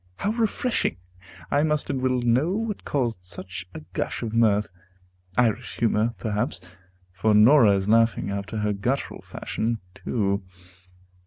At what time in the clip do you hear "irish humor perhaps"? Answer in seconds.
5.37-6.59